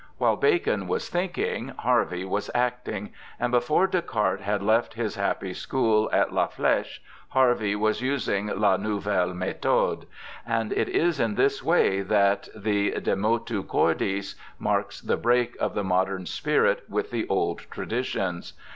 While 0.17 0.35
Bacon 0.35 0.87
was 0.87 1.09
thinking, 1.09 1.73
Harvey 1.77 2.25
was 2.25 2.49
acting; 2.55 3.13
and 3.39 3.51
before 3.51 3.85
Descartes 3.85 4.41
had 4.41 4.63
left 4.63 4.95
his 4.95 5.13
happy 5.13 5.53
school 5.53 6.09
at 6.11 6.33
La 6.33 6.47
Fleche 6.47 7.01
Harvey 7.29 7.75
was 7.75 8.01
using 8.01 8.47
la 8.47 8.77
nouvelle 8.77 9.35
me'tJwdc; 9.35 10.05
and 10.43 10.73
it 10.73 10.89
is 10.89 11.19
in 11.19 11.35
this 11.35 11.61
w^ay 11.61 12.03
that 12.07 12.49
the 12.55 12.99
de 12.99 13.15
Mottt 13.15 13.51
Cordis 13.67 14.33
marks 14.57 15.01
the 15.01 15.17
break 15.17 15.55
of 15.61 15.75
the 15.75 15.83
modern 15.83 16.25
spirit 16.25 16.83
with 16.89 17.11
the 17.11 17.29
old 17.29 17.59
traditions. 17.69 18.53